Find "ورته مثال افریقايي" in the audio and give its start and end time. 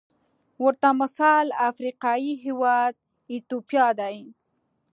0.63-2.33